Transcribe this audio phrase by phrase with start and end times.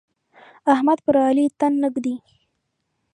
[0.73, 2.15] احمد پر علي تن نه ږدي.